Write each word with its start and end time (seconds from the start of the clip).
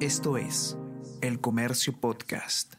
Esto 0.00 0.36
es 0.36 0.76
El 1.22 1.40
Comercio 1.40 1.98
Podcast. 1.98 2.74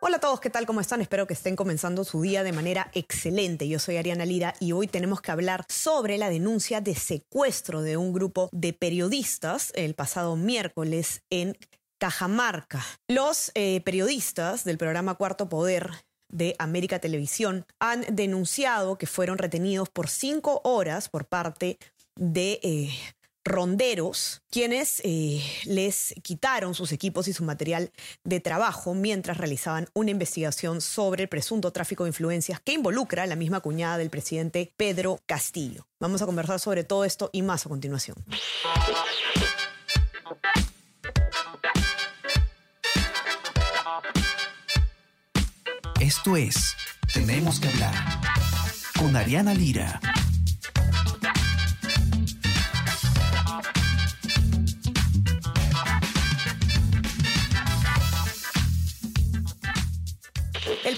Hola 0.00 0.16
a 0.16 0.20
todos, 0.20 0.40
¿qué 0.40 0.50
tal? 0.50 0.66
¿Cómo 0.66 0.80
están? 0.80 1.00
Espero 1.00 1.28
que 1.28 1.34
estén 1.34 1.54
comenzando 1.54 2.02
su 2.02 2.20
día 2.20 2.42
de 2.42 2.50
manera 2.50 2.90
excelente. 2.94 3.68
Yo 3.68 3.78
soy 3.78 3.96
Ariana 3.96 4.24
Lira 4.24 4.54
y 4.58 4.72
hoy 4.72 4.88
tenemos 4.88 5.20
que 5.20 5.30
hablar 5.30 5.64
sobre 5.68 6.18
la 6.18 6.30
denuncia 6.30 6.80
de 6.80 6.96
secuestro 6.96 7.82
de 7.82 7.96
un 7.96 8.12
grupo 8.12 8.48
de 8.50 8.72
periodistas 8.72 9.70
el 9.76 9.94
pasado 9.94 10.34
miércoles 10.34 11.22
en 11.30 11.56
Cajamarca. 11.98 12.84
Los 13.06 13.52
eh, 13.54 13.80
periodistas 13.82 14.64
del 14.64 14.78
programa 14.78 15.14
Cuarto 15.14 15.48
Poder 15.48 15.92
de 16.28 16.56
América 16.58 16.98
Televisión 16.98 17.64
han 17.78 18.04
denunciado 18.10 18.98
que 18.98 19.06
fueron 19.06 19.38
retenidos 19.38 19.90
por 19.90 20.08
cinco 20.08 20.60
horas 20.64 21.08
por 21.08 21.26
parte 21.28 21.78
de 22.16 22.58
eh, 22.64 22.90
ronderos, 23.48 24.42
quienes 24.50 25.00
eh, 25.04 25.42
les 25.64 26.14
quitaron 26.22 26.74
sus 26.74 26.92
equipos 26.92 27.28
y 27.28 27.32
su 27.32 27.44
material 27.44 27.90
de 28.24 28.40
trabajo 28.40 28.94
mientras 28.94 29.38
realizaban 29.38 29.88
una 29.94 30.10
investigación 30.10 30.80
sobre 30.80 31.24
el 31.24 31.28
presunto 31.28 31.72
tráfico 31.72 32.04
de 32.04 32.10
influencias 32.10 32.60
que 32.60 32.72
involucra 32.72 33.24
a 33.24 33.26
la 33.26 33.36
misma 33.36 33.60
cuñada 33.60 33.98
del 33.98 34.10
presidente 34.10 34.72
Pedro 34.76 35.20
Castillo. 35.26 35.86
Vamos 35.98 36.22
a 36.22 36.26
conversar 36.26 36.60
sobre 36.60 36.84
todo 36.84 37.04
esto 37.04 37.30
y 37.32 37.42
más 37.42 37.66
a 37.66 37.68
continuación. 37.68 38.16
Esto 46.00 46.36
es 46.36 46.76
Tenemos 47.12 47.58
que 47.58 47.68
hablar 47.68 47.94
con 48.98 49.16
Ariana 49.16 49.54
Lira. 49.54 50.00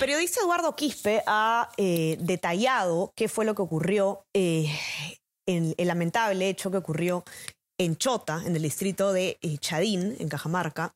Periodista 0.01 0.41
Eduardo 0.41 0.75
Quispe 0.75 1.23
ha 1.27 1.69
eh, 1.77 2.17
detallado 2.21 3.13
qué 3.15 3.29
fue 3.29 3.45
lo 3.45 3.55
que 3.55 3.61
ocurrió 3.61 4.25
eh, 4.33 4.67
en 5.47 5.75
el 5.77 5.89
lamentable 5.89 6.49
hecho 6.49 6.71
que 6.71 6.79
ocurrió 6.79 7.23
en 7.79 7.97
Chota, 7.97 8.43
en 8.47 8.57
el 8.57 8.63
distrito 8.63 9.13
de 9.13 9.39
eh, 9.43 9.59
Chadín, 9.59 10.17
en 10.19 10.29
Cajamarca. 10.31 10.95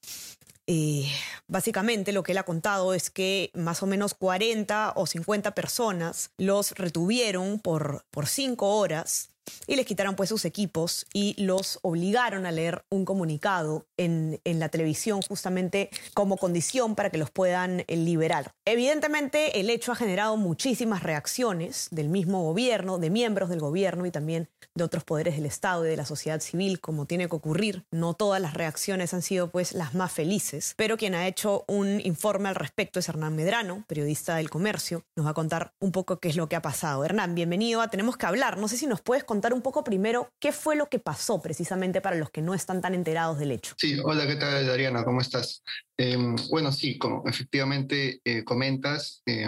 básicamente 1.46 2.12
lo 2.12 2.22
que 2.22 2.32
él 2.32 2.38
ha 2.38 2.44
contado 2.44 2.94
es 2.94 3.10
que 3.10 3.50
más 3.52 3.82
o 3.82 3.86
menos 3.86 4.14
40 4.14 4.94
o 4.96 5.06
50 5.06 5.54
personas 5.54 6.30
los 6.38 6.72
retuvieron 6.72 7.58
por, 7.58 8.06
por 8.10 8.26
cinco 8.26 8.78
horas 8.78 9.33
y 9.66 9.76
les 9.76 9.86
quitaron 9.86 10.16
pues 10.16 10.28
sus 10.28 10.44
equipos 10.44 11.06
y 11.12 11.42
los 11.42 11.78
obligaron 11.82 12.46
a 12.46 12.52
leer 12.52 12.84
un 12.90 13.04
comunicado 13.04 13.86
en, 13.96 14.40
en, 14.44 14.58
la 14.58 14.68
televisión 14.68 15.22
justamente 15.22 15.90
como 16.14 16.36
condición 16.36 16.94
para 16.94 17.10
que 17.10 17.18
los 17.18 17.30
puedan 17.30 17.80
eh, 17.86 17.96
liberar. 17.96 18.52
Evidentemente 18.64 19.60
el 19.60 19.70
hecho 19.70 19.92
ha 19.92 19.96
generado 19.96 20.36
muchísimas 20.36 21.02
reacciones 21.02 21.88
del 21.90 22.08
mismo 22.08 22.42
gobierno, 22.42 22.98
de 22.98 23.10
miembros 23.10 23.48
del 23.48 23.60
gobierno 23.60 24.06
y 24.06 24.10
también 24.10 24.48
de 24.74 24.84
otros 24.84 25.04
poderes 25.04 25.36
del 25.36 25.46
Estado 25.46 25.84
y 25.86 25.90
de 25.90 25.96
la 25.96 26.06
sociedad 26.06 26.40
civil, 26.40 26.80
como 26.80 27.06
tiene 27.06 27.28
que 27.28 27.36
ocurrir. 27.36 27.84
No 27.90 28.14
todas 28.14 28.40
las 28.40 28.54
reacciones 28.54 29.14
han 29.14 29.22
sido 29.22 29.50
pues 29.50 29.72
las 29.72 29.94
más 29.94 30.12
felices, 30.12 30.74
pero 30.76 30.96
quien 30.96 31.14
ha 31.14 31.26
hecho 31.26 31.64
un 31.68 32.00
informe 32.00 32.48
al 32.48 32.54
respecto 32.54 32.98
es 32.98 33.08
Hernán 33.08 33.36
Medrano, 33.36 33.84
periodista 33.86 34.36
del 34.36 34.50
comercio. 34.50 35.04
Nos 35.16 35.26
va 35.26 35.30
a 35.30 35.34
contar 35.34 35.72
un 35.80 35.92
poco 35.92 36.18
qué 36.18 36.28
es 36.28 36.36
lo 36.36 36.48
que 36.48 36.56
ha 36.56 36.62
pasado. 36.62 37.04
Hernán, 37.04 37.34
bienvenido 37.34 37.80
a 37.80 37.88
Tenemos 37.88 38.16
que 38.16 38.26
hablar. 38.26 38.58
No 38.58 38.68
sé 38.68 38.76
si 38.76 38.86
nos 38.86 39.00
puedes 39.00 39.24
contar 39.24 39.33
un 39.52 39.62
poco 39.62 39.82
primero 39.82 40.32
qué 40.38 40.52
fue 40.52 40.76
lo 40.76 40.88
que 40.88 40.98
pasó 40.98 41.40
precisamente 41.40 42.00
para 42.00 42.16
los 42.16 42.30
que 42.30 42.42
no 42.42 42.54
están 42.54 42.80
tan 42.80 42.94
enterados 42.94 43.38
del 43.38 43.50
hecho. 43.50 43.74
Sí, 43.78 43.98
hola, 44.02 44.26
¿qué 44.26 44.36
tal, 44.36 44.66
Dariana? 44.66 45.04
¿Cómo 45.04 45.20
estás? 45.20 45.62
Eh, 45.96 46.16
bueno, 46.50 46.72
sí, 46.72 46.98
como 46.98 47.22
efectivamente 47.26 48.20
eh, 48.24 48.44
comentas, 48.44 49.22
eh, 49.26 49.46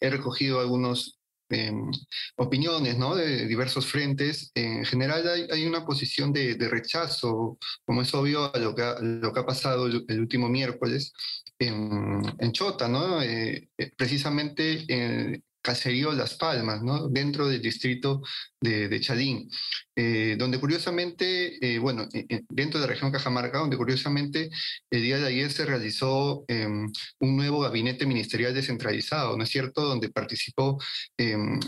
he 0.00 0.10
recogido 0.10 0.60
algunas 0.60 1.18
opiniones 2.36 2.98
¿no? 2.98 3.14
de 3.14 3.46
diversos 3.46 3.86
frentes. 3.86 4.50
En 4.54 4.84
general 4.84 5.28
hay, 5.28 5.46
hay 5.48 5.64
una 5.64 5.84
posición 5.84 6.32
de, 6.32 6.56
de, 6.56 6.68
rechazo, 6.68 7.56
como 7.84 8.02
es 8.02 8.12
obvio, 8.14 8.52
a 8.52 8.58
lo 8.58 8.74
que 8.74 8.82
ha, 8.82 8.96
lo 9.00 9.32
que 9.32 9.40
ha 9.40 9.46
pasado 9.46 9.86
el, 9.86 10.04
el 10.08 10.18
último 10.18 10.48
miércoles 10.48 11.12
en, 11.60 12.20
en 12.40 12.52
Chota, 12.52 12.88
¿no? 12.88 13.20
precisamente 13.96 14.84
en, 14.88 15.40
caserío 15.66 16.12
Las 16.12 16.34
Palmas, 16.34 16.80
¿no? 16.80 17.08
dentro 17.08 17.48
del 17.48 17.60
distrito 17.60 18.22
de, 18.60 18.88
de 18.88 19.00
Chadín, 19.00 19.50
eh, 19.96 20.36
donde 20.38 20.60
curiosamente, 20.60 21.58
eh, 21.60 21.80
bueno, 21.80 22.08
dentro 22.48 22.78
de 22.78 22.86
la 22.86 22.92
región 22.92 23.10
Cajamarca, 23.10 23.58
donde 23.58 23.76
curiosamente 23.76 24.48
el 24.90 25.02
día 25.02 25.18
de 25.18 25.26
ayer 25.26 25.50
se 25.50 25.66
realizó 25.66 26.44
eh, 26.46 26.66
un 26.66 27.36
nuevo 27.36 27.58
gabinete 27.58 28.06
ministerial 28.06 28.54
descentralizado, 28.54 29.36
¿no 29.36 29.42
es 29.42 29.50
cierto?, 29.50 29.82
donde 29.82 30.08
participó 30.08 30.78
em, 31.18 31.58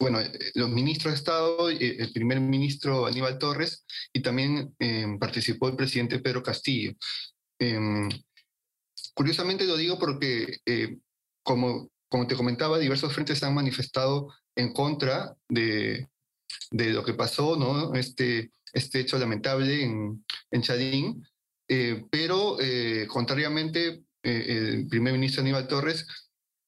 bueno, 0.00 0.18
los 0.54 0.70
ministros 0.70 1.12
de 1.12 1.18
Estado, 1.18 1.68
el 1.68 2.12
primer 2.12 2.40
ministro 2.40 3.06
Aníbal 3.06 3.38
Torres 3.38 3.84
y 4.12 4.20
también 4.20 4.74
em, 4.80 5.18
participó 5.18 5.68
el 5.68 5.76
presidente 5.76 6.18
Pedro 6.18 6.42
Castillo. 6.42 6.92
Em, 7.60 8.08
curiosamente 9.14 9.64
lo 9.64 9.76
digo 9.76 9.98
porque, 9.98 10.58
como 11.42 11.90
como 12.10 12.26
te 12.26 12.36
comentaba, 12.36 12.78
diversos 12.78 13.14
frentes 13.14 13.38
se 13.38 13.46
han 13.46 13.54
manifestado 13.54 14.34
en 14.56 14.72
contra 14.72 15.34
de, 15.48 16.08
de 16.70 16.90
lo 16.90 17.04
que 17.04 17.14
pasó, 17.14 17.56
¿no? 17.56 17.94
Este, 17.94 18.50
este 18.72 19.00
hecho 19.00 19.18
lamentable 19.18 19.82
en, 19.82 20.24
en 20.50 20.62
Chadín, 20.62 21.24
eh, 21.68 22.04
pero 22.10 22.60
eh, 22.60 23.06
contrariamente, 23.08 24.02
eh, 24.24 24.74
el 24.74 24.88
primer 24.88 25.12
ministro 25.12 25.40
Aníbal 25.40 25.68
Torres, 25.68 26.04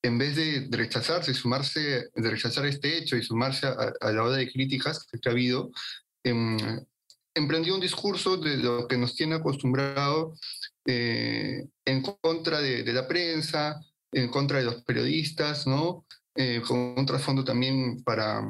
en 0.01 0.17
vez 0.17 0.37
de, 0.37 0.69
de, 0.69 0.77
rechazarse, 0.77 1.35
sumarse, 1.35 2.09
de 2.15 2.31
rechazar 2.31 2.67
este 2.67 2.99
hecho 2.99 3.17
y 3.17 3.23
sumarse 3.23 3.67
a, 3.67 3.93
a 4.01 4.13
la 4.13 4.23
ola 4.23 4.37
de 4.37 4.51
críticas 4.51 5.07
que 5.07 5.29
ha 5.29 5.33
habido, 5.33 5.73
em, 6.25 6.57
emprendió 7.35 7.75
un 7.75 7.81
discurso 7.81 8.37
de 8.37 8.59
lo 8.59 8.87
que 8.87 8.97
nos 8.97 9.17
tiene 9.17 9.37
acostumbrado 9.37 10.35
en 10.85 12.03
contra 12.21 12.61
de, 12.61 12.83
de 12.83 12.93
la 12.93 13.07
prensa, 13.07 13.81
en 14.13 14.29
contra 14.29 14.59
de 14.59 14.65
los 14.65 14.83
periodistas, 14.83 15.67
¿no? 15.67 16.07
Eh, 16.35 16.63
con 16.67 16.79
un 16.97 17.07
trasfondo 17.07 17.45
también 17.45 18.03
para 18.05 18.43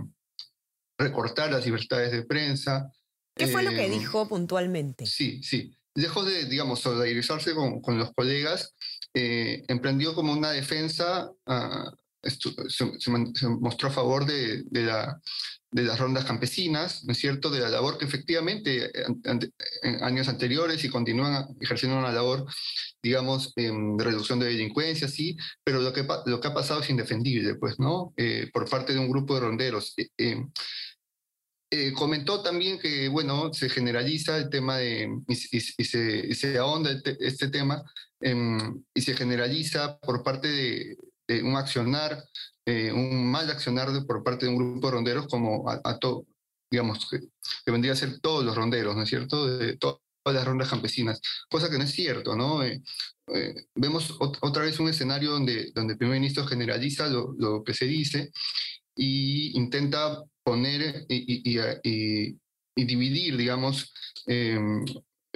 recortar 0.99 1.50
las 1.50 1.65
libertades 1.65 2.12
de 2.12 2.25
prensa. 2.25 2.93
¿Qué 3.34 3.47
fue 3.47 3.62
eh, 3.62 3.65
lo 3.65 3.71
que 3.71 3.87
eh, 3.87 3.91
dijo 3.91 4.28
puntualmente? 4.28 5.06
Sí, 5.06 5.43
sí. 5.43 5.77
Lejos 5.95 6.27
de, 6.27 6.47
digamos, 6.47 6.81
solidarizarse 6.81 7.55
con, 7.55 7.81
con 7.81 7.99
los 7.99 8.12
colegas, 8.15 8.75
eh, 9.15 9.65
emprendió 9.69 10.15
como 10.15 10.33
una 10.33 10.50
defensa, 10.50 11.31
uh, 11.47 11.91
se, 12.23 12.99
se, 12.99 13.49
mostró 13.49 13.89
a 13.89 13.93
favor 13.93 14.25
de, 14.25 14.62
de, 14.65 14.83
la, 14.84 15.21
de, 15.72 15.83
las 15.83 15.99
rondas 15.99 16.25
campesinas, 16.25 17.05
¿no 17.05 17.12
es 17.12 17.19
cierto?, 17.19 17.50
de 17.50 17.60
la 17.60 17.69
labor 17.69 17.99
que 17.99 18.05
efectivamente 18.05 18.91
en 19.83 20.05
años 20.05 20.28
anteriores 20.28 20.84
y 20.84 20.88
continúan 20.88 21.47
ejerciendo 21.60 21.99
una 21.99 22.12
labor 22.12 22.47
digamos, 23.03 23.53
eh, 23.56 23.71
de 23.72 24.05
reducción 24.05 24.38
de 24.38 24.47
delincuencia, 24.47 25.09
sí, 25.09 25.37
pero 25.65 25.81
lo 25.81 25.93
que, 25.93 26.06
lo 26.27 26.41
que 26.41 26.49
ha 26.49 26.55
pasado 26.55 26.81
es 26.81 26.91
indefendible, 26.91 27.56
pues, 27.56 27.78
¿no? 27.78 28.15
Eh, 28.16 28.49
por 28.53 28.69
parte 28.71 28.93
de 28.93 29.00
un 29.00 29.11
grupo 29.11 29.34
de 29.34 29.41
ronderos. 29.41 29.94
Eh, 29.97 30.44
eh 31.71 31.93
comentó 31.94 32.43
también 32.43 32.78
que, 32.78 33.09
bueno, 33.09 33.53
se 33.53 33.69
generaliza 33.69 34.37
el 34.37 34.50
tema 34.50 34.78
de, 34.78 35.09
y, 35.27 35.34
y, 35.34 35.62
y, 35.78 35.84
se, 35.84 36.27
y 36.28 36.34
se, 36.34 36.59
ahonda 36.59 37.00
te, 37.03 37.16
este 37.21 37.49
tema, 37.49 37.82
em, 38.21 38.82
y 38.94 39.03
se 39.03 39.15
generaliza 39.15 39.99
por 39.99 40.22
parte 40.22 40.49
de, 40.49 40.97
de 41.27 41.43
un 41.43 41.56
accionar, 41.56 42.22
un 42.67 43.31
mal 43.31 43.50
accionar 43.50 43.89
por 44.06 44.23
parte 44.23 44.47
de 44.47 44.53
un 44.53 44.59
grupo 44.59 44.87
de 44.87 44.93
ronderos 44.93 45.27
como 45.27 45.69
a, 45.69 45.81
a 45.84 45.99
todo, 45.99 46.27
digamos, 46.71 47.09
que, 47.11 47.21
que, 47.21 47.73
vendría 47.73 47.93
a 47.93 47.97
ser 47.97 48.21
todos 48.21 48.45
los 48.45 48.55
ronderos, 48.55 48.97
¿no 48.97 49.03
es 49.03 49.09
cierto? 49.09 49.47
De, 49.47 49.77
to, 49.77 50.00
las 50.25 50.45
rondas 50.45 50.69
campesinas, 50.69 51.20
cosa 51.50 51.69
que 51.69 51.79
no 51.79 51.85
es 51.85 51.93
cierto, 51.93 52.37
¿no? 52.37 52.62
Eh, 52.62 52.81
eh, 53.35 53.55
vemos 53.75 54.14
ot 54.20 54.38
otra 54.41 54.62
vez 54.62 54.79
un 54.79 54.88
escenario 54.88 55.32
donde, 55.32 55.73
donde 55.75 55.94
el 55.94 55.99
primer 55.99 56.20
ministro 56.20 56.47
generaliza 56.47 57.09
lo, 57.09 57.35
lo 57.38 57.64
que 57.64 57.75
se 57.75 57.87
dice 57.87 58.31
y 58.94 59.56
intenta 59.58 60.23
poner 60.44 61.06
y, 61.08 61.50
y, 61.50 62.38
y, 62.75 62.85
dividir, 62.85 63.37
digamos, 63.37 63.93
eh, 64.26 64.58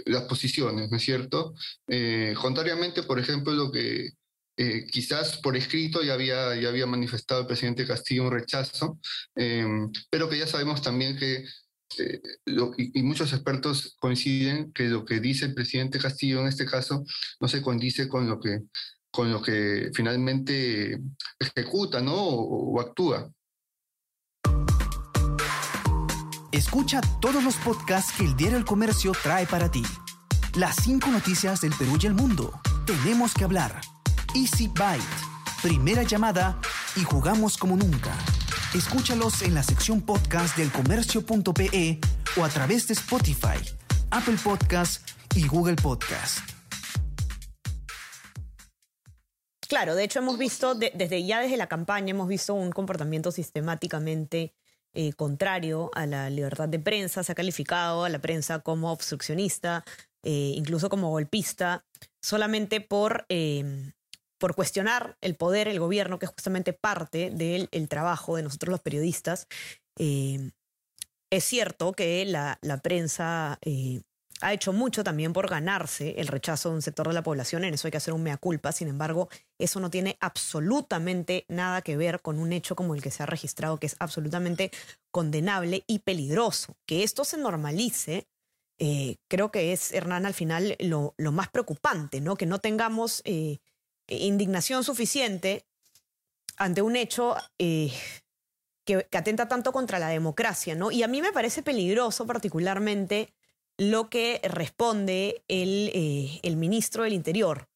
las 0.04 0.24
posiciones, 0.24 0.90
¿no 0.90 0.96
es 0.96 1.02
cierto? 1.02 1.54
Eh, 1.88 2.34
contrariamente, 2.40 3.02
por 3.02 3.18
ejemplo, 3.18 3.52
lo 3.52 3.70
que 3.70 4.10
eh, 4.56 4.86
quizás 4.90 5.38
por 5.38 5.56
escrito 5.56 6.02
ya 6.02 6.14
había, 6.14 6.54
ya 6.56 6.68
había 6.68 6.86
manifestado 6.86 7.42
el 7.42 7.46
presidente 7.46 7.86
Castillo 7.86 8.24
un 8.24 8.32
rechazo, 8.32 8.98
pero 10.10 10.28
que 10.28 10.38
ya 10.38 10.46
sabemos 10.46 10.82
también 10.82 11.16
que 11.16 11.44
eh, 11.98 12.20
y, 12.76 13.02
muchos 13.02 13.32
expertos 13.32 13.96
coinciden 13.98 14.72
que 14.72 14.84
lo 14.84 15.04
que 15.04 15.20
dice 15.20 15.46
el 15.46 15.54
presidente 15.54 15.98
Castillo 15.98 16.40
en 16.40 16.48
este 16.48 16.66
caso 16.66 17.04
no 17.40 17.48
se 17.48 17.62
condice 17.62 18.08
con 18.08 18.28
lo 18.28 18.40
que, 18.40 18.62
con 19.10 19.32
lo 19.32 19.40
que 19.40 19.90
finalmente 19.94 21.00
ejecuta 21.38 22.00
¿no? 22.00 22.14
o, 22.14 22.74
o 22.74 22.80
actúa. 22.80 23.30
Escucha 26.52 27.00
todos 27.20 27.44
los 27.44 27.56
podcasts 27.56 28.12
que 28.16 28.24
el 28.24 28.36
Diario 28.36 28.58
El 28.58 28.64
Comercio 28.64 29.12
trae 29.22 29.46
para 29.46 29.70
ti. 29.70 29.82
Las 30.54 30.76
cinco 30.82 31.10
noticias 31.10 31.60
del 31.60 31.72
Perú 31.74 31.98
y 32.00 32.06
el 32.06 32.14
mundo. 32.14 32.60
Tenemos 32.86 33.34
que 33.34 33.44
hablar. 33.44 33.80
Easy 34.36 34.68
Byte. 34.68 35.02
Primera 35.62 36.02
llamada 36.02 36.60
y 36.94 37.04
jugamos 37.04 37.56
como 37.56 37.74
nunca. 37.74 38.12
Escúchalos 38.74 39.40
en 39.40 39.54
la 39.54 39.62
sección 39.62 40.02
podcast 40.02 40.58
del 40.58 40.70
comercio.pe 40.70 41.98
o 42.36 42.44
a 42.44 42.48
través 42.50 42.86
de 42.86 42.92
Spotify, 42.92 43.56
Apple 44.10 44.36
Podcast 44.44 45.08
y 45.34 45.46
Google 45.46 45.76
Podcast. 45.76 46.40
Claro, 49.66 49.94
de 49.94 50.04
hecho 50.04 50.18
hemos 50.18 50.36
visto, 50.36 50.74
desde 50.74 51.24
ya 51.24 51.40
desde 51.40 51.56
la 51.56 51.68
campaña, 51.68 52.10
hemos 52.10 52.28
visto 52.28 52.52
un 52.52 52.72
comportamiento 52.72 53.32
sistemáticamente 53.32 54.52
eh, 54.92 55.14
contrario 55.14 55.90
a 55.94 56.04
la 56.04 56.28
libertad 56.28 56.68
de 56.68 56.78
prensa. 56.78 57.24
Se 57.24 57.32
ha 57.32 57.34
calificado 57.34 58.04
a 58.04 58.10
la 58.10 58.18
prensa 58.18 58.58
como 58.58 58.92
obstruccionista, 58.92 59.82
eh, 60.22 60.52
incluso 60.54 60.90
como 60.90 61.08
golpista, 61.08 61.86
solamente 62.20 62.82
por, 62.82 63.24
eh, 63.30 63.92
por 64.38 64.54
cuestionar 64.54 65.16
el 65.20 65.36
poder, 65.36 65.68
el 65.68 65.80
gobierno, 65.80 66.18
que 66.18 66.26
es 66.26 66.32
justamente 66.32 66.72
parte 66.72 67.30
del 67.30 67.68
trabajo 67.88 68.36
de 68.36 68.42
nosotros 68.42 68.70
los 68.70 68.80
periodistas. 68.80 69.46
es 69.98 71.44
cierto 71.44 71.92
que 71.92 72.24
la, 72.24 72.58
la 72.62 72.78
prensa 72.78 73.58
ha 74.40 74.52
hecho 74.52 74.72
mucho 74.72 75.02
también 75.02 75.32
por 75.32 75.48
ganarse 75.48 76.14
el 76.18 76.26
rechazo 76.26 76.68
de 76.68 76.76
un 76.76 76.82
sector 76.82 77.08
de 77.08 77.14
la 77.14 77.22
población, 77.22 77.64
en 77.64 77.74
eso 77.74 77.86
hay 77.86 77.90
que 77.90 77.96
hacer 77.96 78.14
un 78.14 78.22
mea 78.22 78.36
culpa, 78.36 78.72
sin 78.72 78.88
embargo, 78.88 79.28
eso 79.58 79.80
no 79.80 79.90
tiene 79.90 80.16
absolutamente 80.20 81.44
nada 81.48 81.82
que 81.82 81.96
ver 81.96 82.20
con 82.20 82.38
un 82.38 82.52
hecho 82.52 82.76
como 82.76 82.94
el 82.94 83.02
que 83.02 83.10
se 83.10 83.22
ha 83.22 83.26
registrado, 83.26 83.78
que 83.78 83.86
es 83.86 83.96
absolutamente 83.98 84.70
condenable 85.10 85.84
y 85.86 86.00
peligroso. 86.00 86.76
Que 86.86 87.02
esto 87.02 87.24
se 87.24 87.38
normalice, 87.38 88.28
eh, 88.78 89.16
creo 89.28 89.50
que 89.50 89.72
es, 89.72 89.92
Hernán, 89.92 90.26
al 90.26 90.34
final 90.34 90.76
lo, 90.80 91.14
más 91.32 91.48
preocupante, 91.48 92.20
¿no? 92.20 92.36
Que 92.36 92.46
no 92.46 92.58
tengamos 92.58 93.22
eh, 93.24 93.58
indignación 94.08 94.84
suficiente 94.84 95.66
ante 96.56 96.82
un 96.82 96.96
hecho 96.96 97.36
eh, 97.58 97.92
que, 98.84 99.06
atenta 99.12 99.48
tanto 99.48 99.72
contra 99.72 99.98
la 99.98 100.08
democracia, 100.08 100.74
¿no? 100.74 100.90
Y 100.90 101.02
a 101.02 101.08
mí 101.08 101.20
me 101.20 101.32
parece 101.32 101.62
peligroso 101.62 102.26
particularmente 102.26 103.34
lo 103.78 104.08
que 104.08 104.40
responde 104.44 105.44
el, 105.48 105.90
eh, 105.92 106.40
el 106.42 106.56
ministro 106.56 107.02
del 107.04 107.12
Interior, 107.12 107.68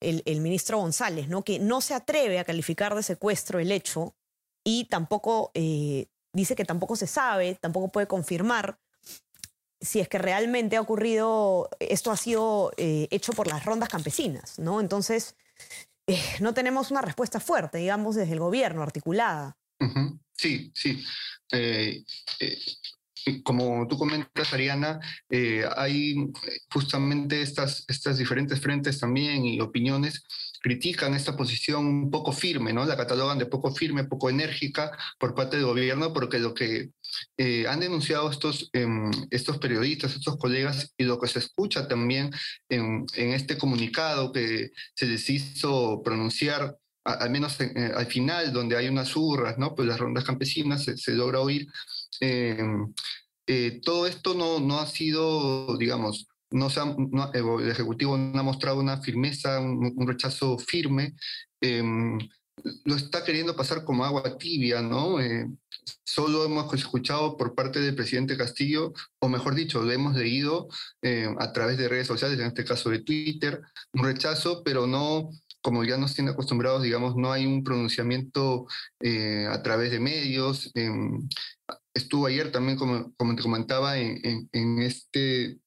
el, 0.00 0.22
el, 0.24 0.40
ministro 0.40 0.78
González, 0.78 1.28
¿no? 1.28 1.44
que 1.44 1.60
no 1.60 1.80
se 1.80 1.94
atreve 1.94 2.40
a 2.40 2.44
calificar 2.44 2.94
de 2.96 3.02
secuestro 3.02 3.60
el 3.60 3.70
hecho 3.70 4.16
y 4.64 4.86
tampoco 4.86 5.52
eh, 5.54 6.06
dice 6.32 6.56
que 6.56 6.64
tampoco 6.64 6.96
se 6.96 7.06
sabe, 7.06 7.54
tampoco 7.54 7.92
puede 7.92 8.06
confirmar 8.06 8.78
si 9.80 10.00
es 10.00 10.08
que 10.08 10.18
realmente 10.18 10.76
ha 10.76 10.80
ocurrido, 10.80 11.70
esto 11.78 12.10
ha 12.10 12.16
sido 12.16 12.72
eh, 12.76 13.08
hecho 13.10 13.32
por 13.32 13.46
las 13.46 13.64
rondas 13.64 13.88
campesinas, 13.88 14.58
¿no? 14.58 14.80
Entonces, 14.80 15.36
no 16.40 16.54
tenemos 16.54 16.90
una 16.90 17.02
respuesta 17.02 17.40
fuerte, 17.40 17.78
digamos, 17.78 18.16
desde 18.16 18.32
el 18.32 18.40
gobierno, 18.40 18.82
articulada. 18.82 19.56
Sí, 20.36 20.72
sí 20.74 21.02
como 23.42 23.86
tú 23.88 23.98
comentas, 23.98 24.52
Ariana, 24.52 25.00
eh, 25.28 25.64
hay 25.76 26.14
justamente 26.72 27.42
estas, 27.42 27.84
estas 27.88 28.18
diferentes 28.18 28.60
frentes 28.60 28.98
también 28.98 29.44
y 29.44 29.60
opiniones 29.60 30.24
critican 30.62 31.14
esta 31.14 31.36
posición 31.36 31.86
un 31.86 32.10
poco 32.10 32.32
firme, 32.32 32.72
¿no? 32.72 32.84
La 32.84 32.96
catalogan 32.96 33.38
de 33.38 33.46
poco 33.46 33.74
firme, 33.74 34.04
poco 34.04 34.28
enérgica 34.28 34.90
por 35.18 35.34
parte 35.34 35.56
del 35.56 35.66
gobierno, 35.66 36.12
porque 36.12 36.38
lo 36.38 36.54
que 36.54 36.90
eh, 37.36 37.66
han 37.68 37.80
denunciado 37.80 38.30
estos, 38.30 38.70
em, 38.72 39.10
estos 39.30 39.58
periodistas, 39.58 40.14
estos 40.14 40.36
colegas, 40.36 40.94
y 40.96 41.04
lo 41.04 41.18
que 41.18 41.28
se 41.28 41.38
escucha 41.38 41.88
también 41.88 42.30
en, 42.68 43.06
en 43.14 43.30
este 43.32 43.58
comunicado 43.58 44.32
que 44.32 44.70
se 44.94 45.06
les 45.06 45.28
hizo 45.30 46.02
pronunciar 46.02 46.76
al 47.02 47.30
menos 47.30 47.58
eh, 47.60 47.92
al 47.96 48.06
final, 48.06 48.52
donde 48.52 48.76
hay 48.76 48.86
unas 48.86 49.16
urras, 49.16 49.56
¿no? 49.56 49.74
Pues 49.74 49.88
las 49.88 49.98
rondas 49.98 50.22
campesinas 50.22 50.84
se, 50.84 50.98
se 50.98 51.12
logra 51.12 51.40
oír 51.40 51.66
Em, 52.20 52.92
eh, 53.46 53.80
todo 53.82 54.06
esto 54.06 54.34
no, 54.34 54.60
no, 54.60 54.78
ha 54.78 54.86
sido, 54.86 55.76
digamos, 55.78 56.28
no 56.50 56.68
eh, 56.68 57.64
el 57.64 57.70
Ejecutivo 57.70 58.16
no 58.18 58.38
ha 58.38 58.42
mostrado 58.42 58.78
una 58.80 59.00
firmeza, 59.00 59.60
un, 59.60 60.06
rechazo 60.06 60.58
firme. 60.58 61.14
Em, 61.60 62.18
lo 62.84 62.94
está 62.94 63.24
queriendo 63.24 63.56
pasar 63.56 63.84
como 63.84 64.04
agua 64.04 64.36
tibia, 64.36 64.82
¿no? 64.82 65.18
Eh, 65.20 65.48
solo 66.04 66.44
hemos 66.44 66.72
escuchado 66.74 67.36
por 67.36 67.54
parte 67.54 67.80
del 67.80 67.94
presidente 67.94 68.36
Castillo, 68.36 68.92
o 69.20 69.28
mejor 69.28 69.54
dicho, 69.54 69.82
lo 69.82 69.92
hemos 69.92 70.16
leído 70.16 70.68
a 71.38 71.52
través 71.52 71.78
de 71.78 71.88
redes 71.88 72.06
sociales, 72.06 72.38
en 72.38 72.46
este 72.46 72.64
caso 72.64 72.90
de 72.90 73.00
Twitter, 73.00 73.60
un 73.92 74.04
rechazo, 74.04 74.62
pero 74.64 74.86
no, 74.86 75.30
como 75.62 75.84
ya 75.84 75.96
nos 75.96 76.14
tienen 76.14 76.32
acostumbrados, 76.32 76.82
digamos, 76.82 77.16
no 77.16 77.32
hay 77.32 77.46
un 77.46 77.62
pronunciamiento 77.64 78.66
a 79.50 79.62
través 79.62 79.90
de 79.90 80.00
medios. 80.00 80.70
Em, 80.74 81.28
estuvo 81.94 82.26
ayer 82.26 82.50
también, 82.52 82.78
como, 82.78 83.12
como 83.16 83.34
te 83.36 83.42
comentaba, 83.42 83.98
en, 83.98 84.48
en, 84.52 84.78
este 84.80 85.58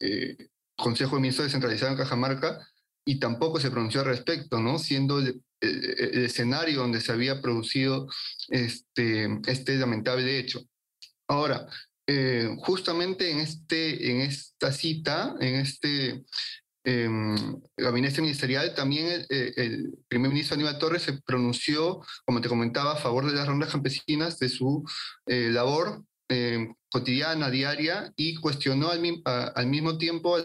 eh, 0.00 0.36
Consejo 0.76 1.16
de 1.16 1.22
Ministros 1.22 1.46
descentralizado 1.46 1.92
en 1.92 1.98
Cajamarca 1.98 2.66
y 3.04 3.18
tampoco 3.18 3.60
se 3.60 3.70
pronunció 3.70 4.00
al 4.00 4.06
respecto, 4.06 4.60
¿no? 4.60 4.78
Siendo 4.78 5.18
el, 5.18 5.42
escenario 5.60 6.80
donde 6.80 7.00
se 7.00 7.12
había 7.12 7.40
producido 7.40 8.08
este, 8.48 9.28
este 9.46 9.76
lamentable 9.76 10.36
hecho. 10.36 10.60
Ahora, 11.28 11.68
eh, 12.08 12.48
justamente 12.58 13.30
en, 13.30 13.38
este, 13.38 14.10
en 14.10 14.22
esta 14.22 14.72
cita, 14.72 15.36
en 15.38 15.54
este 15.54 16.24
eh, 16.84 17.08
gabinete 17.76 18.20
ministerial, 18.20 18.74
también 18.74 19.24
el, 19.28 19.94
primer 20.08 20.30
ministro 20.30 20.54
Aníbal 20.54 20.78
Torres 20.80 21.02
se 21.02 21.22
pronunció, 21.22 22.00
como 22.24 22.40
te 22.40 22.48
comentaba, 22.48 22.94
a 22.94 22.96
favor 22.96 23.26
de 23.26 23.36
las 23.36 23.46
rondas 23.46 23.70
campesinas, 23.70 24.40
de 24.40 24.48
su 24.48 24.84
eh, 25.26 25.48
labor 25.50 26.04
em, 26.28 26.74
cotidiana, 26.92 27.50
diaria, 27.50 28.12
y 28.16 28.34
cuestionó 28.36 28.90
al, 28.90 29.22
al, 29.24 29.66
mismo 29.66 29.98
tiempo, 29.98 30.36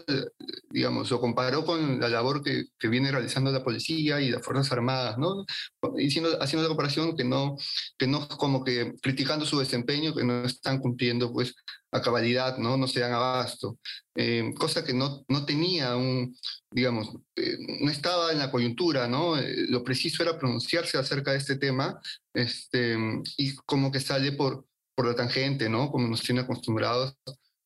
digamos, 0.70 1.10
lo 1.10 1.20
comparó 1.20 1.64
con 1.64 2.00
la 2.00 2.08
labor 2.08 2.42
que, 2.42 2.64
que, 2.78 2.88
viene 2.88 3.12
realizando 3.12 3.52
la 3.52 3.62
policía 3.62 4.20
y 4.20 4.30
las 4.30 4.42
Fuerzas 4.42 4.72
Armadas, 4.72 5.18
¿no? 5.18 5.44
Haciendo, 5.82 6.42
haciendo 6.42 6.62
la 6.62 6.68
comparación 6.68 7.16
que 7.16 7.24
no, 7.24 7.56
que 7.98 8.06
no 8.06 8.26
como 8.28 8.64
que 8.64 8.94
criticando 9.02 9.44
su 9.44 9.58
desempeño, 9.58 10.14
que 10.14 10.24
no 10.24 10.44
están 10.44 10.78
cumpliendo 10.78 11.32
pues 11.32 11.54
a 11.90 12.02
cabalidad, 12.02 12.58
¿no? 12.58 12.76
No 12.76 12.86
se 12.86 13.00
dan 13.00 13.12
abasto. 13.12 13.78
Eh, 14.14 14.52
cosa 14.58 14.84
que 14.84 14.92
no, 14.92 15.24
no 15.28 15.44
tenía 15.44 15.96
un, 15.96 16.36
digamos, 16.70 17.10
eh, 17.36 17.56
no 17.80 17.90
estaba 17.90 18.32
en 18.32 18.38
la 18.38 18.50
coyuntura, 18.50 19.08
¿no? 19.08 19.38
Eh, 19.38 19.66
lo 19.68 19.82
preciso 19.84 20.22
era 20.22 20.38
pronunciarse 20.38 20.98
acerca 20.98 21.32
de 21.32 21.38
este 21.38 21.56
tema, 21.56 22.00
este, 22.34 22.96
y 23.36 23.54
como 23.56 23.90
que 23.90 24.00
sale 24.00 24.32
por, 24.32 24.66
por 24.98 25.06
la 25.06 25.14
tangente, 25.14 25.68
¿no? 25.68 25.92
Como 25.92 26.08
nos 26.08 26.22
tiene 26.22 26.40
acostumbrados. 26.40 27.14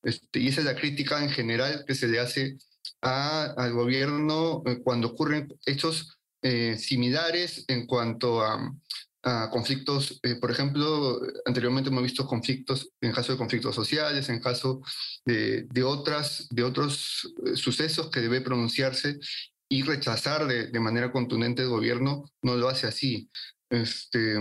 Este, 0.03 0.39
y 0.39 0.49
esa 0.49 0.61
es 0.61 0.67
la 0.67 0.77
crítica 0.77 1.25
en 1.25 1.31
general 1.31 1.87
que 1.87 1.95
se 1.95 2.07
le 2.07 2.21
hace 2.21 2.59
a, 3.01 3.55
al 3.57 3.73
gobierno 3.73 4.62
cuando 4.85 5.09
ocurren 5.09 5.49
hechos 5.65 6.19
similares 6.77 7.65
en 7.69 7.87
cuanto 7.87 8.43
a, 8.43 8.71
a 9.23 9.49
conflictos, 9.51 10.21
eh, 10.23 10.35
por 10.37 10.51
ejemplo, 10.51 11.21
anteriormente 11.47 11.89
hemos 11.89 12.03
visto 12.03 12.27
conflictos 12.27 12.91
en 13.01 13.12
caso 13.12 13.33
de 13.33 13.39
conflictos 13.39 13.75
sociales, 13.75 14.29
en 14.29 14.41
caso 14.41 14.83
de, 15.25 15.62
de 15.71 15.83
otras, 15.85 16.49
de 16.51 16.65
otros 16.65 17.33
eh, 17.47 17.57
sucesos 17.57 18.11
que 18.11 18.21
debe 18.21 18.43
pronunciarse 18.43 19.19
y 19.71 19.85
rechazar 19.85 20.47
de, 20.47 20.67
de, 20.67 20.81
manera 20.81 21.11
contundente 21.11 21.62
el 21.62 21.71
gobierno, 21.71 22.25
no 22.43 22.57
lo 22.57 22.69
hace 22.69 22.87
así. 22.87 23.31
Este, 23.71 24.37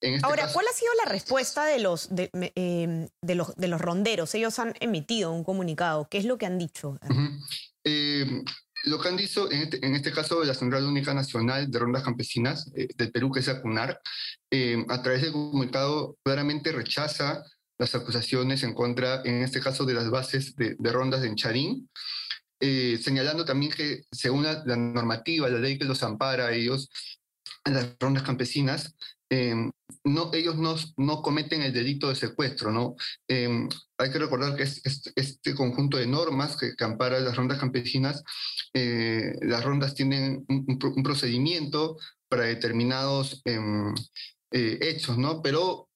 este 0.00 0.26
Ahora, 0.26 0.48
¿cuál 0.52 0.66
ha 0.66 0.76
sido 0.76 0.92
la 1.04 1.10
respuesta 1.10 1.64
de 1.64 1.78
los 1.80 2.14
de, 2.14 2.30
em, 2.54 3.08
de, 3.22 3.34
los, 3.34 3.54
de 3.56 3.68
los 3.68 3.80
ronderos? 3.80 4.34
Ellos 4.34 4.58
han 4.58 4.74
emitido 4.80 5.32
un 5.32 5.44
comunicado. 5.44 6.08
¿Qué 6.10 6.18
es 6.18 6.24
lo 6.24 6.38
que 6.38 6.46
han 6.46 6.58
dicho? 6.58 6.98
Lo 8.84 9.00
que 9.00 9.08
han 9.08 9.16
dicho, 9.16 9.50
en 9.50 9.62
este, 9.62 9.84
en 9.84 9.94
este 9.94 10.12
caso 10.12 10.40
de 10.40 10.46
la 10.46 10.54
Central 10.54 10.84
Única 10.84 11.12
Nacional 11.12 11.70
de 11.70 11.78
Rondas 11.78 12.04
Campesinas 12.04 12.70
eh, 12.76 12.88
del 12.96 13.10
Perú, 13.10 13.30
que 13.32 13.40
es 13.40 13.48
ACUNAR, 13.48 14.00
eh, 14.50 14.84
a 14.88 15.02
través 15.02 15.22
del 15.22 15.32
comunicado 15.32 16.16
claramente 16.22 16.72
rechaza 16.72 17.42
las 17.78 17.94
acusaciones 17.94 18.62
en 18.62 18.74
contra, 18.74 19.22
en 19.24 19.42
este 19.42 19.60
caso, 19.60 19.84
de 19.84 19.94
las 19.94 20.10
bases 20.10 20.54
de, 20.56 20.92
rondas 20.92 21.24
en 21.24 21.36
Charín, 21.36 21.88
eh, 22.60 22.98
señalando 23.02 23.44
también 23.44 23.72
que 23.72 24.02
según 24.10 24.44
la, 24.44 24.62
la, 24.64 24.76
normativa, 24.76 25.48
la 25.48 25.58
ley 25.58 25.78
que 25.78 25.84
los 25.84 26.02
ampara 26.02 26.46
a 26.46 26.52
ellos, 26.52 26.88
las 27.74 27.96
rondas 27.98 28.22
campesinas, 28.22 28.94
Em, 29.30 29.70
no, 30.04 30.30
ellos 30.32 30.56
no, 30.56 30.76
no, 30.96 31.20
cometen 31.22 31.62
el 31.62 31.72
delito 31.72 32.08
de 32.08 32.14
secuestro. 32.14 32.72
¿no? 32.72 32.96
Em, 33.28 33.68
hay 33.98 34.10
que 34.10 34.18
recordar 34.18 34.56
que 34.56 34.62
este, 34.62 35.54
conjunto 35.54 35.98
de 35.98 36.06
normas 36.06 36.56
que, 36.56 36.72
ampara 36.84 37.20
las 37.20 37.36
rondas 37.36 37.58
campesinas, 37.58 38.22
eh, 38.72 39.32
las 39.42 39.64
rondas 39.64 39.94
tienen 39.94 40.46
un, 40.48 41.02
procedimiento 41.02 41.98
para 42.28 42.44
determinados 42.44 43.42
em, 43.44 43.94
eh, 44.52 44.78
hechos, 44.80 45.18
¿no? 45.18 45.42
pero 45.42 45.88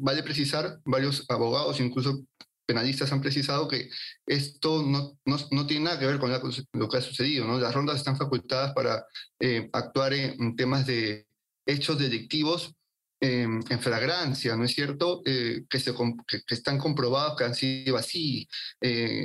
vale 0.00 0.22
precisar, 0.22 0.80
varios 0.84 1.26
abogados, 1.28 1.80
incluso 1.80 2.24
penalistas 2.68 3.10
han 3.12 3.22
precisado 3.22 3.66
que 3.66 3.88
esto 4.26 4.82
no, 4.82 5.18
no, 5.24 5.66
tiene 5.66 5.86
nada 5.86 5.98
que 5.98 6.06
ver 6.06 6.18
con 6.18 6.30
lo 6.30 6.88
que 6.88 6.96
ha 6.98 7.00
sucedido. 7.00 7.46
¿no? 7.46 7.58
Las 7.58 7.74
rondas 7.74 7.96
están 7.96 8.18
facultadas 8.18 8.74
para 8.74 9.06
eh, 9.40 9.70
actuar 9.72 10.12
en, 10.12 10.54
temas 10.54 10.86
de 10.86 11.26
hechos 11.64 11.98
delictivos 11.98 12.74
em, 13.20 13.60
en 13.70 13.80
flagrancia, 13.80 14.54
¿no 14.54 14.64
es 14.64 14.72
cierto? 14.72 15.22
Eh, 15.24 15.64
que, 15.68 15.80
se, 15.80 15.94
que, 16.26 16.54
están 16.54 16.78
comprobados 16.78 17.38
que 17.38 17.44
han 17.44 17.54
sido 17.54 17.96
así, 17.96 18.46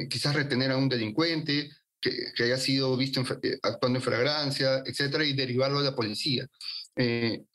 quizás 0.10 0.34
retener 0.34 0.72
a 0.72 0.78
un 0.78 0.88
delincuente 0.88 1.70
que, 2.00 2.44
haya 2.44 2.58
sido 2.58 2.96
visto 2.96 3.24
actuando 3.62 4.00
en 4.00 4.04
flagrancia, 4.04 4.84
etcétera, 4.86 5.26
y 5.26 5.34
derivarlo 5.34 5.80
a 5.80 5.84
la 5.84 5.96
policía. 5.96 6.48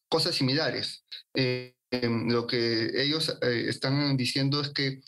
cosas 0.09 0.35
similares. 0.35 1.05
Em, 1.91 2.31
lo 2.31 2.47
que 2.47 2.91
ellos 3.03 3.35
eh, 3.41 3.65
están 3.69 4.17
diciendo 4.17 4.61
es 4.61 4.71
que 4.71 5.01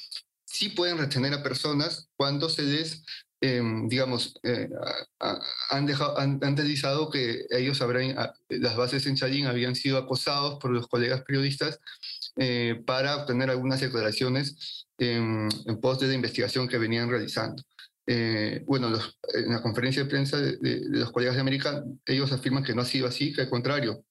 sí 0.51 0.71
pueden 0.71 0.99
retener 0.99 1.33
a 1.33 1.43
personas 1.43 2.09
cuando 2.17 2.49
se 2.49 2.63
les, 2.63 3.05
em, 3.41 3.89
digamos, 3.89 4.35
eh, 4.43 4.69
han, 5.71 5.87
dejado, 5.87 6.19
han, 6.19 6.55
deslizado 6.55 7.11
que 7.11 7.47
ellos 7.51 7.81
habrán, 7.81 8.15
las 8.49 8.77
bases 8.77 9.07
en 9.07 9.17
Chalín 9.17 9.47
habían 9.47 9.75
sido 9.75 9.97
acosados 9.99 10.59
por 10.61 10.73
los 10.73 10.89
colegas 10.89 11.23
periodistas 11.23 11.79
eh, 12.37 12.83
para 12.85 13.17
obtener 13.17 13.51
algunas 13.51 13.81
declaraciones 13.81 14.87
en 14.99 15.49
pos 15.81 15.99
de 16.01 16.09
la 16.09 16.15
investigación 16.15 16.69
que 16.69 16.79
venían 16.79 17.09
realizando. 17.09 17.63
bueno, 18.67 18.89
en 19.35 19.53
la 19.53 19.63
conferencia 19.63 20.03
de 20.03 20.11
prensa 20.11 20.37
de, 20.37 20.57
de, 20.59 20.81
los 20.99 21.13
colegas 21.13 21.37
de 21.37 21.41
América, 21.41 21.85
ellos 22.07 22.33
afirman 22.33 22.65
que 22.65 22.75
no 22.75 22.83
ha 22.83 22.85
sido 22.85 23.07
así, 23.07 23.33
que 23.33 23.43
al 23.43 23.49
contrario, 23.49 24.05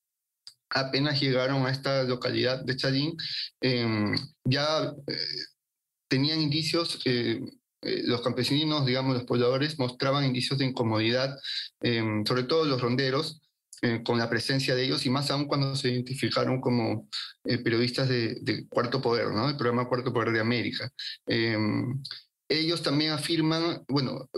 apenas 0.70 1.20
llegaron 1.20 1.66
a 1.66 1.72
esta 1.72 2.04
localidad 2.04 2.64
de 2.64 2.76
Chadín, 2.76 3.18
em, 3.62 4.16
ya 4.46 4.94
eh, 5.08 5.18
tenían 6.10 6.42
indicios, 6.42 7.00
eh, 7.06 7.40
eh, 7.82 8.04
los 8.06 8.22
campesinos, 8.22 8.86
digamos, 8.86 9.14
los 9.16 9.24
pobladores, 9.24 9.80
mostraban 9.80 10.26
indicios 10.26 10.60
de 10.60 10.66
incomodidad, 10.66 11.38
em, 11.82 12.26
sobre 12.26 12.44
todo 12.44 12.66
los 12.66 12.82
ronderos, 12.82 13.42
con 14.04 14.20
la 14.20 14.30
presencia 14.30 14.76
de 14.76 14.84
ellos 14.84 15.06
y 15.06 15.10
más 15.10 15.32
aún 15.32 15.46
cuando 15.48 15.74
se 15.74 15.90
identificaron 15.90 16.60
como 16.60 17.08
periodistas 17.46 18.10
de, 18.10 18.68
Cuarto 18.68 19.02
Poder, 19.02 19.30
¿no? 19.30 19.48
El 19.48 19.56
programa 19.56 19.88
Cuarto 19.88 20.12
Poder 20.12 20.34
de 20.34 20.42
América. 20.42 20.92
Em, 21.26 22.04
ellos 22.50 22.84
también 22.84 23.12
afirman, 23.12 23.86
bueno, 23.88 24.30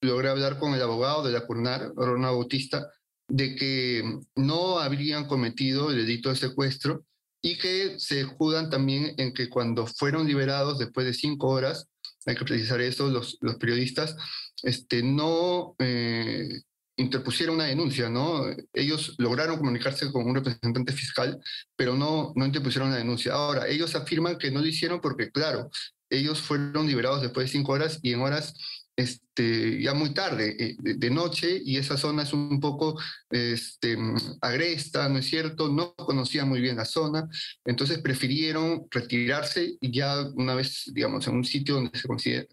logré 0.00 0.30
hablar 0.30 0.58
con 0.58 0.74
el 0.74 0.82
abogado 0.82 1.22
de 1.22 1.30
la 1.30 1.46
CURNAR, 1.46 1.92
Ronald 1.94 2.34
Bautista, 2.34 2.90
de 3.28 3.54
que 3.54 4.20
no 4.34 4.80
habrían 4.80 5.28
cometido 5.28 5.90
el 5.90 5.98
delito 5.98 6.30
de 6.30 6.36
secuestro 6.36 7.04
y 7.40 7.58
que 7.58 7.98
se 7.98 8.24
judan 8.24 8.70
también 8.70 9.14
en 9.16 9.32
que 9.32 9.48
cuando 9.48 9.86
fueron 9.86 10.26
liberados 10.26 10.78
después 10.78 11.06
de 11.06 11.14
cinco 11.14 11.48
horas, 11.48 11.88
hay 12.26 12.36
que 12.36 12.44
precisar 12.44 12.80
eso, 12.80 13.08
los, 13.08 13.38
los 13.40 13.56
periodistas 13.56 14.16
este, 14.62 15.02
no 15.02 15.74
eh, 15.78 16.48
interpusieron 16.96 17.54
una 17.54 17.66
denuncia, 17.66 18.10
¿no? 18.10 18.44
Ellos 18.72 19.14
lograron 19.18 19.56
comunicarse 19.56 20.10
con 20.10 20.26
un 20.26 20.34
representante 20.34 20.92
fiscal, 20.92 21.40
pero 21.76 21.94
no, 21.94 22.32
no 22.34 22.44
interpusieron 22.44 22.88
una 22.88 22.98
denuncia. 22.98 23.32
Ahora, 23.32 23.68
ellos 23.68 23.94
afirman 23.94 24.36
que 24.36 24.50
no 24.50 24.60
lo 24.60 24.66
hicieron 24.66 25.00
porque, 25.00 25.30
claro, 25.30 25.70
ellos 26.10 26.40
fueron 26.40 26.86
liberados 26.86 27.22
después 27.22 27.46
de 27.46 27.52
cinco 27.52 27.72
horas 27.72 28.00
y 28.02 28.12
en 28.12 28.20
horas 28.20 28.54
este, 28.98 29.80
ya 29.80 29.94
muy 29.94 30.12
tarde, 30.12 30.56
eh, 30.58 30.76
de, 30.80 31.10
noche, 31.10 31.62
y 31.64 31.76
esa 31.76 31.96
zona 31.96 32.24
es 32.24 32.32
un 32.32 32.58
poco 32.58 33.00
este, 33.30 33.96
agresta, 34.40 35.08
¿no 35.08 35.18
es 35.18 35.26
cierto? 35.26 35.68
No 35.68 35.94
conocían 35.94 36.48
muy 36.48 36.60
bien 36.60 36.76
la 36.76 36.84
zona, 36.84 37.28
entonces 37.64 37.98
prefirieron 37.98 38.88
retirarse 38.90 39.76
y 39.80 39.92
ya 39.92 40.20
una 40.34 40.56
vez, 40.56 40.90
digamos, 40.92 41.28
en 41.28 41.36
un 41.36 41.44
sitio 41.44 41.76
donde 41.76 41.96
se 41.96 42.08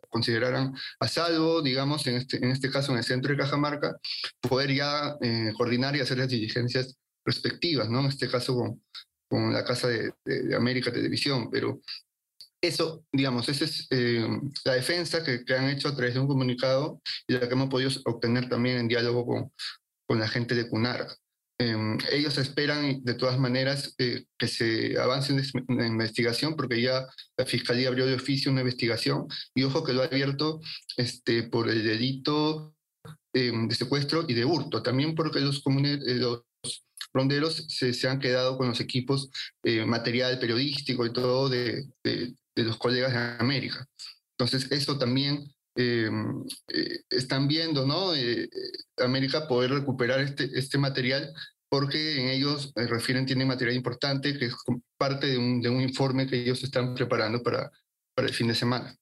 consideraran 0.07 0.75
a 0.99 1.07
salvo, 1.07 1.63
digamos, 1.63 2.05
en 2.05 2.17
este, 2.17 2.37
en 2.37 2.51
este 2.51 2.69
caso 2.69 2.91
en 2.91 2.99
el 2.99 3.03
centro 3.03 3.31
de 3.31 3.39
Cajamarca, 3.39 3.95
poder 4.39 4.71
ya 4.71 5.17
eh, 5.21 5.51
coordinar 5.57 5.95
y 5.95 6.01
hacer 6.01 6.19
las 6.19 6.29
diligencias 6.29 6.95
respectivas, 7.25 7.89
¿no? 7.89 8.01
En 8.01 8.05
este 8.05 8.29
caso 8.29 8.55
con, 8.55 8.83
con 9.27 9.51
la 9.51 9.65
Casa 9.65 9.87
de, 9.87 10.13
de 10.23 10.55
América 10.55 10.93
Televisión, 10.93 11.49
pero 11.49 11.81
eso, 12.67 13.05
digamos, 13.11 13.47
esa 13.49 13.65
es 13.65 13.87
eh, 13.91 14.27
la 14.63 14.73
defensa 14.73 15.23
que, 15.23 15.43
han 15.53 15.69
hecho 15.69 15.87
a 15.87 15.95
través 15.95 16.13
de 16.13 16.19
un 16.19 16.27
comunicado 16.27 17.01
y 17.27 17.33
la 17.33 17.47
que 17.47 17.53
hemos 17.53 17.69
podido 17.69 17.89
obtener 18.05 18.49
también 18.49 18.77
en 18.77 18.87
diálogo 18.87 19.25
con, 19.25 19.51
con 20.07 20.19
la 20.19 20.27
gente 20.27 20.55
de 20.55 20.69
CUNAR. 20.69 21.07
Em, 21.57 21.97
ellos 22.11 22.37
esperan, 22.37 23.03
de 23.03 23.13
todas 23.13 23.39
maneras, 23.39 23.95
eh, 23.97 24.25
que 24.37 24.47
se 24.47 24.99
avance 24.99 25.31
en 25.31 25.77
la 25.77 25.87
investigación, 25.87 26.55
porque 26.55 26.81
ya 26.81 27.07
la 27.37 27.45
Fiscalía 27.45 27.87
abrió 27.87 28.05
de 28.05 28.15
oficio 28.15 28.51
una 28.51 28.61
investigación, 28.61 29.27
y 29.53 29.63
ojo 29.63 29.83
que 29.83 29.93
lo 29.93 30.01
ha 30.01 30.05
abierto 30.05 30.59
este, 30.97 31.43
por 31.43 31.69
el 31.69 31.83
delito 31.83 32.75
em, 33.33 33.67
de 33.69 33.75
secuestro 33.75 34.25
y 34.27 34.33
de 34.33 34.43
hurto, 34.43 34.83
también 34.83 35.15
porque 35.15 35.39
los, 35.39 35.63
eh, 35.65 36.15
los 36.15 36.43
ronderos 37.13 37.65
se, 37.69 37.93
se, 37.93 38.09
han 38.09 38.19
quedado 38.19 38.57
con 38.57 38.67
los 38.67 38.81
equipos, 38.81 39.29
material 39.85 40.37
periodístico 40.39 41.05
y 41.05 41.13
todo 41.13 41.47
de, 41.47 41.85
de 42.03 42.35
los 42.63 42.77
colegas 42.77 43.13
de 43.13 43.19
América. 43.43 43.85
Entonces, 44.37 44.71
eso 44.71 44.97
también 44.97 45.45
eh, 45.77 46.09
eh, 46.69 46.99
están 47.09 47.47
viendo, 47.47 47.85
¿no? 47.85 48.15
Eh, 48.15 48.49
América 48.97 49.47
poder 49.47 49.71
recuperar 49.71 50.21
este, 50.21 50.49
este 50.57 50.77
material 50.77 51.33
porque 51.67 52.21
en 52.21 52.29
ellos 52.29 52.71
refieren, 52.75 53.25
tienen 53.25 53.47
material 53.47 53.75
importante 53.75 54.37
que 54.37 54.45
es 54.45 54.55
parte 54.97 55.27
de 55.27 55.37
un, 55.37 55.61
de 55.61 55.69
un 55.69 55.81
informe 55.81 56.27
que 56.27 56.41
ellos 56.41 56.63
están 56.63 56.95
preparando 56.95 57.43
para, 57.43 57.69
para 58.15 58.29
el 58.29 58.33
fin 58.33 58.47
de 58.47 58.55
semana. 58.55 58.95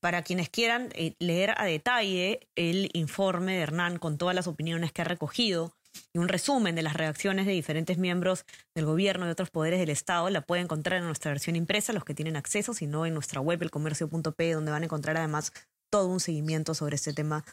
para 0.00 0.22
quienes 0.22 0.48
quieran 0.48 0.88
leer 1.20 1.54
a 1.56 1.64
detalle 1.64 2.48
el 2.56 2.90
informe 2.94 3.54
de 3.54 3.60
Hernán 3.60 3.98
con 3.98 4.18
todas 4.18 4.34
las 4.34 4.48
opiniones 4.48 4.90
que 4.92 5.02
ha 5.02 5.04
recogido, 5.04 5.75
y 6.12 6.18
un 6.18 6.28
resumen 6.28 6.74
de 6.74 6.82
las 6.82 6.94
reacciones 6.94 7.46
de 7.46 7.52
diferentes 7.52 7.98
miembros 7.98 8.44
del 8.74 8.86
gobierno 8.86 9.26
y 9.26 9.30
otros 9.30 9.50
poderes 9.50 9.80
del 9.80 9.90
Estado 9.90 10.30
la 10.30 10.40
puede 10.40 10.62
encontrar 10.62 10.98
en 10.98 11.06
nuestra 11.06 11.30
versión 11.30 11.56
impresa, 11.56 11.92
los 11.92 12.04
que 12.04 12.14
tienen 12.14 12.36
acceso, 12.36 12.74
sino 12.74 13.06
en 13.06 13.14
nuestra 13.14 13.40
web, 13.40 13.62
elcomercio.p, 13.62 14.52
donde 14.52 14.70
van 14.70 14.82
a 14.82 14.86
encontrar 14.86 15.16
además 15.16 15.52
todo 15.90 16.08
un 16.08 16.20
seguimiento 16.20 16.74
sobre 16.74 16.96
este 16.96 17.12
tema 17.12 17.44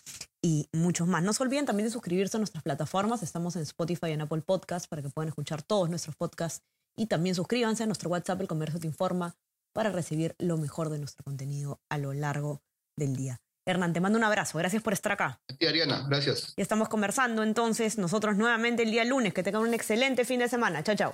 y 0.41 0.67
muchos 0.73 1.07
más. 1.07 1.23
No 1.23 1.33
se 1.33 1.43
olviden 1.43 1.65
también 1.65 1.87
de 1.87 1.91
suscribirse 1.91 2.37
a 2.37 2.39
nuestras 2.39 2.63
plataformas. 2.63 3.23
Estamos 3.23 3.55
en 3.55 3.61
Spotify 3.61 4.07
y 4.07 4.11
en 4.11 4.21
Apple 4.21 4.41
Podcasts 4.41 4.87
para 4.87 5.01
que 5.01 5.09
puedan 5.09 5.29
escuchar 5.29 5.61
todos 5.61 5.89
nuestros 5.89 6.15
podcasts. 6.15 6.61
Y 6.97 7.07
también 7.07 7.35
suscríbanse 7.35 7.83
a 7.83 7.85
nuestro 7.85 8.09
WhatsApp, 8.09 8.41
El 8.41 8.47
Comercio 8.47 8.79
Te 8.79 8.87
Informa, 8.87 9.35
para 9.73 9.91
recibir 9.91 10.35
lo 10.37 10.57
mejor 10.57 10.89
de 10.89 10.99
nuestro 10.99 11.23
contenido 11.23 11.79
a 11.89 11.97
lo 11.97 12.13
largo 12.13 12.61
del 12.97 13.15
día. 13.15 13.41
Hernán, 13.65 13.93
te 13.93 14.01
mando 14.01 14.17
un 14.17 14.23
abrazo. 14.23 14.57
Gracias 14.57 14.83
por 14.83 14.93
estar 14.93 15.13
acá. 15.13 15.39
Sí, 15.59 15.65
Ariana, 15.65 16.05
gracias. 16.07 16.53
Y 16.57 16.61
estamos 16.61 16.89
conversando 16.89 17.43
entonces 17.43 17.97
nosotros 17.97 18.35
nuevamente 18.35 18.83
el 18.83 18.91
día 18.91 19.05
lunes. 19.05 19.33
Que 19.33 19.43
tengan 19.43 19.61
un 19.61 19.73
excelente 19.73 20.25
fin 20.25 20.39
de 20.39 20.49
semana. 20.49 20.83
Chao, 20.83 20.95
chao. 20.95 21.13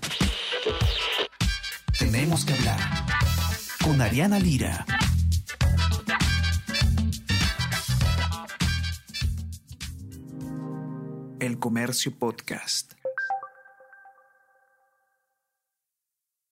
Tenemos 1.98 2.46
que 2.46 2.53
hablar 2.53 2.79
con 3.84 4.01
Ariana 4.01 4.39
Lira. 4.39 4.86
El 11.39 11.60
Comercio 11.60 12.18
Podcast. 12.18 12.99